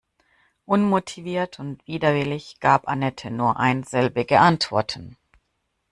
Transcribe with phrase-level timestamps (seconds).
[0.67, 5.15] Unmotiviert und widerwillig gab Anette nur einsilbige Antworten.